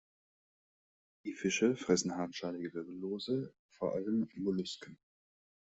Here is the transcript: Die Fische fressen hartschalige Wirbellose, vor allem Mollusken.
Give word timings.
Die 1.25 1.35
Fische 1.35 1.75
fressen 1.75 2.15
hartschalige 2.17 2.73
Wirbellose, 2.73 3.53
vor 3.69 3.93
allem 3.93 4.27
Mollusken. 4.33 4.97